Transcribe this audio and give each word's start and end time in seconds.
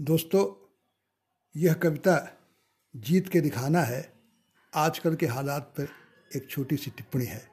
दोस्तों, 0.00 0.74
यह 1.56 1.72
कविता 1.72 2.38
जीत 2.96 3.28
के 3.28 3.40
दिखाना 3.40 3.80
है। 3.80 4.12
आजकल 4.74 5.14
के 5.14 5.26
हालात 5.26 5.62
पर 5.62 5.88
एक 6.36 6.50
छोटी 6.50 6.76
सी 6.76 6.90
टिप्पणी 6.90 7.24
है। 7.24 7.48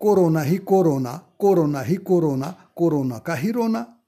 कोरोना 0.00 0.40
ही 0.40 0.56
कोरोना 0.56 1.36
कोरोना 1.38 1.80
ही 1.80 1.94
कोरोना 1.94 2.66
कोरोना 2.76 3.18
का 3.18 3.34
ही 3.34 3.50
रोना। 3.50 3.98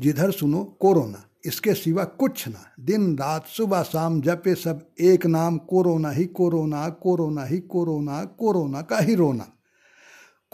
जिधर 0.00 0.30
सुनो 0.30 0.64
कोरोना, 0.64 1.24
इसके 1.44 1.74
सिवा 1.74 2.04
कुछ 2.04 2.48
ना। 2.48 2.74
दिन 2.80 3.18
रात 3.18 3.46
सुबह 3.46 3.82
शाम 3.82 4.20
जपे 4.20 4.54
सब 4.54 4.90
एक 5.00 5.26
नाम। 5.26 5.58
कोरोना 5.58 6.10
ही 6.10 6.24
कोरोना 6.24 6.88
कोरोना 6.88 7.44
ही 7.44 7.60
कोरोना 7.60 8.24
कोरोना 8.24 8.82
का 8.82 8.98
ही 8.98 9.14
रोना। 9.14 9.53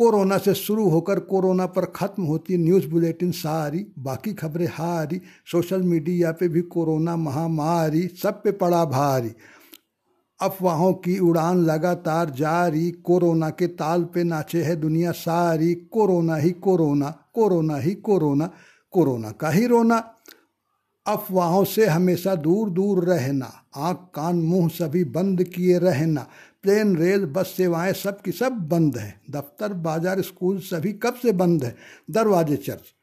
कोरोना 0.01 0.39
से 0.39 0.55
शुरू 0.55 0.89
होकर 0.89 1.19
कोरोना 1.21 1.67
पर 1.67 1.85
ख़त्म 1.85 2.23
होती 2.23 2.57
न्यूज़ 2.57 2.89
बुलेटिन, 2.89 3.31
सारी 3.31 3.87
बाकी 3.99 4.33
खबरें 4.33 4.67
हारी, 4.67 5.21
सोशल 5.53 5.83
मीडिया 5.83 6.33
पे 6.33 6.49
भी 6.49 6.61
कोरोना 6.63 7.17
महामारी, 7.17 8.07
सब 8.23 8.43
पे 8.43 8.53
पड़ा 8.53 8.85
भारी। 8.85 9.33
अफवाहों 10.41 10.93
की 10.95 11.19
उड़ान 11.19 11.59
लगातार 11.59 12.31
जारी, 12.31 12.91
कोरोना 12.91 13.51
के 13.51 13.67
ताल 13.67 14.05
पे 14.05 14.25
नाचे 14.25 14.63
है 14.63 14.77
दुनिया 14.77 15.13
सारी, 15.13 15.75
कोरोना 15.75 16.37
ही 16.37 16.51
कोरोना 16.51 17.15
कोरोना 17.35 17.77
ही 17.77 17.95
कोरोना 17.95 18.51
कोरोना 18.93 19.31
का 19.31 19.49
ही 19.49 19.67
रोना। 19.67 19.99
अफवाहों 21.07 21.65
से 21.65 21.87
हमेशा 21.87 22.35
दूर 22.35 22.71
दूर 22.71 23.05
रहना, 23.05 23.65
आँख, 23.77 23.97
कान, 24.15 24.37
मुँह 24.37 24.69
सभी 24.69 25.05
बंद 25.05 25.43
किए 25.45 25.79
रहना, 25.79 26.27
प्लेन, 26.63 26.97
रेल, 26.97 27.25
बस, 27.27 27.55
सेवाएँ 27.57 27.93
सब 27.93 28.21
की 28.21 28.33
सब 28.33 28.53
बंद 28.69 28.97
हैं। 28.97 29.21
दफ्तर, 29.31 29.73
बाज़ार, 29.73 30.21
स्कूल 30.21 30.59
सभी 30.61 30.93
कब 30.93 31.15
से 31.15 31.33
बंद 31.33 31.65
है? 31.65 31.77
दरवाजे, 32.11 32.57
चर्च। 32.57 32.95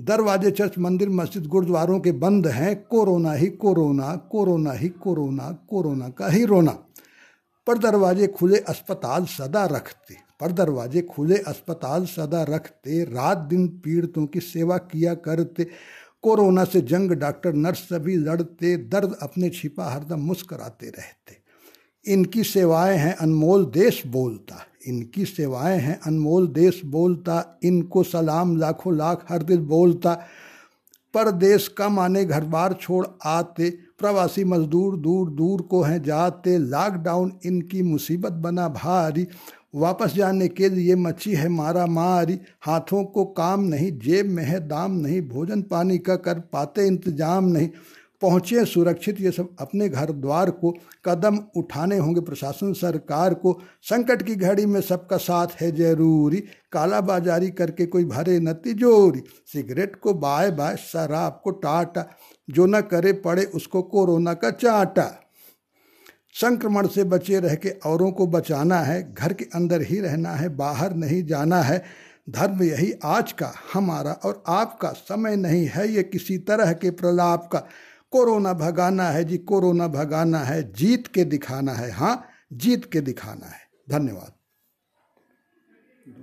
दरवाजे, 0.00 0.50
चर्च, 0.50 0.78
मंदिर, 0.78 1.08
मस्जिद, 1.08 1.46
गुरुद्वारों 1.46 2.00
के 2.00 2.12
बंद 2.12 2.46
हैं। 2.46 2.74
कोरोना 2.84 3.32
ही 3.32 3.46
कोरोना 3.46 4.16
कोरोना 4.16 4.72
ही 4.72 4.88
कोरोना 4.88 5.50
कोरोना 5.68 6.08
का 6.08 6.28
ही 6.28 6.44
रोना। 6.44 6.78
पर 7.66 7.78
दरवाजे 7.78 8.26
खुले 8.26 8.58
अस्पताल 8.58 9.24
सदा 9.24 9.64
रखते, 9.66 10.14
पर 10.40 10.52
दरवाजे 10.52 11.02
खुले 11.02 11.36
अस्पताल 11.38 12.06
सदा 12.06 12.42
रखते। 12.42 13.04
रात 13.04 13.38
दिन 13.38 13.68
पीड़ितों 13.68 14.26
की 14.26 14.40
सेवा 14.40 14.78
किया 14.78 15.14
करते 15.14 15.66
कोरोना 16.22 16.64
से 16.64 16.80
जंग, 16.80 17.10
डॉक्टर, 17.10 17.52
नर्स 17.52 17.78
सभी 17.78 18.16
लड़ते, 18.16 18.76
दर्द 18.76 19.16
अपने 19.22 19.50
छिपा 19.50 19.90
हरदम 19.90 20.20
मुस्कराते 20.20 20.86
रहते। 20.86 21.42
इनकी 22.12 22.44
सेवाएँ 22.44 22.98
हैं, 22.98 23.16
अनमोल 23.16 23.64
देश 23.64 24.02
बोलता। 24.06 24.66
इनकी 24.86 25.24
सेवाएँ 25.24 25.78
हैं, 25.78 26.00
अनमोल 26.00 26.46
देश 26.46 26.82
बोलता। 26.84 27.58
इनको 27.62 28.02
सलाम 28.02 28.56
लाखों 28.56 28.96
लाख 28.96 29.26
हर 29.28 29.42
दिल 29.42 29.58
बोलता। 29.58 30.14
परदेश 31.14 31.68
का 31.68 31.88
माने 31.88 32.24
घर 32.24 32.44
बार 32.44 32.72
छोड़ 32.72 33.06
आते। 33.24 33.70
प्रवासी 33.70 34.44
मजदूर 34.44 34.96
दूर 34.96 35.30
दूर 35.30 35.62
को 35.62 35.82
हैं, 35.82 36.02
जाते। 36.02 36.58
लॉकडाउन 36.58 37.32
इनकी 37.44 37.82
मुसीबत 37.82 38.32
बना 38.32 38.68
भारी। 38.68 39.28
वापस 39.74 40.14
जाने 40.14 40.48
के 40.48 40.68
लिए 40.68 40.94
मची 40.96 41.34
है 41.34 41.48
मारा 41.48 41.86
मारी, 41.86 42.38
हाथों 42.60 43.04
को 43.04 43.24
काम 43.24 43.64
नहीं, 43.64 43.90
जेब 43.98 44.26
में 44.26 44.42
है 44.44 44.60
दाम 44.68 44.92
नहीं, 44.92 45.20
भोजन 45.28 45.62
पानी 45.62 45.98
का 45.98 46.16
कर 46.16 46.38
पाते 46.52 46.86
इंतज़ाम 46.86 47.44
नहीं। 47.44 47.68
पहुँचे 48.22 48.64
सुरक्षित, 48.64 49.20
ये 49.20 49.30
सब 49.30 49.48
अपने 49.60 49.88
घर 49.88 50.10
द्वार 50.12 50.50
को 50.50 50.70
कदम 51.04 51.38
उठाने 51.56 51.96
होंगे। 51.96 52.20
प्रशासन 52.20 52.72
सरकार 52.72 53.34
को 53.34 53.58
संकट 53.82 54.22
की 54.22 54.34
घड़ी 54.34 54.66
में 54.66 54.80
सबका 54.80 55.16
साथ 55.16 55.60
है 55.60 55.70
ज़रूरी। 55.72 56.40
काला 56.72 57.00
बाजारी 57.00 57.50
करके 57.50 57.86
कोई 57.86 58.04
भरे 58.04 58.38
न 58.40 58.52
तिजोरी। 58.54 59.22
सिगरेट 59.52 59.96
को 59.96 60.14
बाय 60.14 60.50
बाय, 60.50 60.76
शराब 60.76 61.40
को 61.44 61.50
टाटा। 61.50 62.06
जो 62.48 62.66
न 62.66 62.80
करे 62.80 63.12
पड़े 63.12 63.44
उसको 63.44 63.82
कोरोना 63.82 64.34
का 64.34 64.50
चाटा। 64.50 65.10
संक्रमण 66.32 66.86
से 66.86 67.04
बचे 67.04 67.40
रह 67.40 67.54
के 67.54 67.70
औरों 67.70 68.12
को 68.12 68.26
बचाना 68.26 68.80
है, 68.80 69.14
घर 69.14 69.32
के 69.32 69.44
अंदर 69.44 69.82
ही 69.82 70.00
रहना 70.00 70.30
है, 70.30 70.48
बाहर 70.48 70.94
नहीं 70.94 71.26
जाना 71.26 71.62
है। 71.62 71.84
धर्म 72.30 72.62
यही 72.62 72.94
आज 73.04 73.32
का, 73.32 73.52
हमारा 73.72 74.12
और 74.12 74.44
आपका 74.46 74.90
समय 74.90 75.36
नहीं 75.36 75.66
है 75.66 75.88
ये 75.88 76.02
किसी 76.02 76.38
तरह 76.38 76.72
के 76.72 76.90
प्रलाप 76.90 77.50
का। 77.52 77.58
कोरोना 78.10 78.52
भगाना 78.52 79.04
है 79.04 79.24
जी, 79.24 79.38
कोरोना 79.38 79.88
भगाना 79.88 80.38
है, 80.38 80.72
जीत 80.72 81.06
के 81.06 81.24
दिखाना 81.24 81.72
है। 81.72 81.90
हाँ 81.90 82.26
जीत 82.52 82.92
के 82.92 83.00
दिखाना 83.00 83.46
है। 83.46 83.60
धन्यवाद। 83.90 84.32